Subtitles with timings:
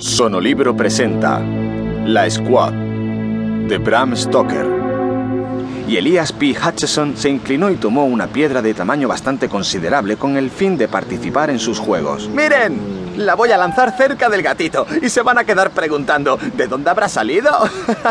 [0.00, 1.42] Sonolibro presenta
[2.06, 4.66] La Squad de Bram Stoker.
[5.86, 6.56] Y Elias P.
[6.56, 10.88] Hutchison se inclinó y tomó una piedra de tamaño bastante considerable con el fin de
[10.88, 12.30] participar en sus juegos.
[12.30, 13.00] ¡Miren!
[13.18, 16.88] La voy a lanzar cerca del gatito y se van a quedar preguntando ¿de dónde
[16.88, 17.50] habrá salido?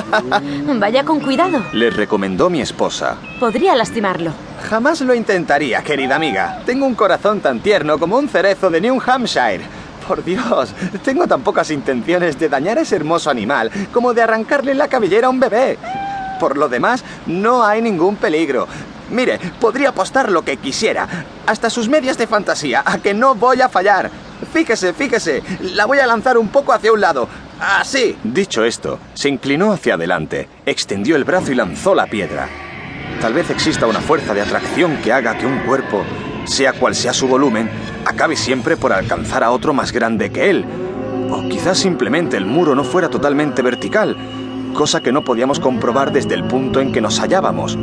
[0.80, 1.64] Vaya con cuidado.
[1.74, 3.18] Le recomendó mi esposa.
[3.40, 4.32] Podría lastimarlo.
[4.70, 6.62] Jamás lo intentaría, querida amiga.
[6.68, 9.79] Tengo un corazón tan tierno como un cerezo de New Hampshire.
[10.10, 10.74] Por Dios,
[11.04, 15.28] tengo tan pocas intenciones de dañar a ese hermoso animal como de arrancarle la cabellera
[15.28, 15.78] a un bebé.
[16.40, 18.68] Por lo demás, no hay ningún peligro.
[19.12, 21.08] Mire, podría apostar lo que quisiera,
[21.46, 24.10] hasta sus medias de fantasía, a que no voy a fallar.
[24.52, 25.44] Fíjese, fíjese,
[25.76, 27.30] la voy a lanzar un poco hacia un lado.
[27.60, 28.18] Así.
[28.24, 32.50] Dicho esto, se inclinó hacia adelante, extendió el brazo y lanzó la piedra.
[33.22, 36.04] Tal vez exista una fuerza de atracción que haga que un cuerpo,
[36.46, 37.70] sea cual sea su volumen,
[38.06, 40.66] acabe siempre por alcanzar a otro más grande que él.
[41.32, 44.18] O quizás simplemente el muro no fuera totalmente vertical,
[44.74, 47.78] cosa que no podíamos comprobar desde el punto en que nos hallábamos.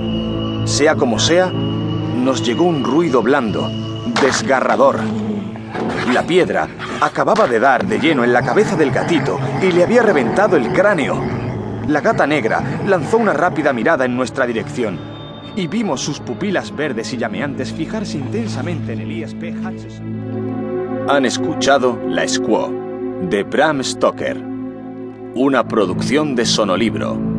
[0.64, 3.70] Sea como sea, nos llegó un ruido blando,
[4.20, 4.98] desgarrador.
[6.12, 6.68] La piedra
[7.00, 10.72] acababa de dar de lleno en la cabeza del gatito y le había reventado el
[10.72, 11.20] cráneo.
[11.88, 15.15] La gata negra lanzó una rápida mirada en nuestra dirección
[15.54, 19.52] y vimos sus pupilas verdes y llameantes fijarse intensamente en Elias P.
[19.52, 21.06] Hutchison.
[21.08, 24.36] Han escuchado La Squaw de Bram Stoker,
[25.34, 27.35] una producción de Sonolibro.